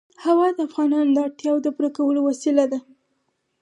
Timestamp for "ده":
2.71-2.79